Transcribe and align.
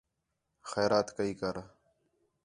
خیرات 0.69 1.07
کَئی 1.17 1.33
کر 1.39 1.55